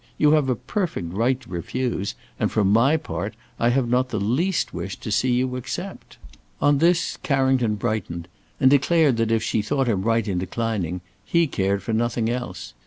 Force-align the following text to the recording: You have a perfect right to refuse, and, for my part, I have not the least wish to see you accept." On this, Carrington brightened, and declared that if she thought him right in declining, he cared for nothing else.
You 0.17 0.31
have 0.31 0.49
a 0.49 0.55
perfect 0.55 1.13
right 1.13 1.39
to 1.41 1.47
refuse, 1.51 2.15
and, 2.39 2.51
for 2.51 2.63
my 2.65 2.97
part, 2.97 3.35
I 3.59 3.69
have 3.69 3.87
not 3.87 4.09
the 4.09 4.19
least 4.19 4.73
wish 4.73 4.95
to 4.97 5.11
see 5.11 5.31
you 5.33 5.55
accept." 5.55 6.17
On 6.59 6.79
this, 6.79 7.17
Carrington 7.17 7.75
brightened, 7.75 8.27
and 8.59 8.71
declared 8.71 9.17
that 9.17 9.31
if 9.31 9.43
she 9.43 9.61
thought 9.61 9.85
him 9.85 10.01
right 10.01 10.27
in 10.27 10.39
declining, 10.39 11.01
he 11.23 11.45
cared 11.45 11.83
for 11.83 11.93
nothing 11.93 12.29
else. 12.31 12.73